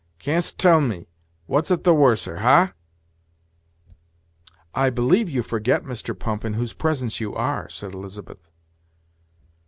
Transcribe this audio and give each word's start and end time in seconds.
canst 0.17 0.57
tell 0.57 0.81
me, 0.81 1.05
what's 1.45 1.69
it 1.69 1.83
the 1.83 1.93
worser, 1.93 2.37
ha?" 2.37 2.73
"I 4.73 4.89
believe 4.89 5.29
you 5.29 5.43
forget, 5.43 5.83
Mr. 5.83 6.17
Pump, 6.17 6.43
in 6.43 6.53
whose 6.55 6.73
presence 6.73 7.19
you 7.19 7.35
are," 7.35 7.69
said 7.69 7.93
Elizabeth. 7.93 8.49